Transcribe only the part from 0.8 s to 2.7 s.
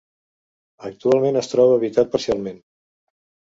Actualment es troba habitat parcialment.